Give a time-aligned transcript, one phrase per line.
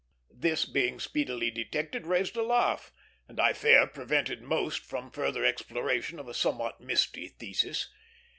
[0.33, 2.91] This, being speedily detected, raised a laugh,
[3.27, 7.87] and I fear prevented most from further exploration of a somewhat misty thesis.